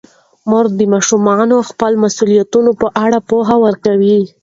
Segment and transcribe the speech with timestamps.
[0.49, 4.19] مور د ماشومانو د خپلو مسوولیتونو په اړه پوهه ورکوي.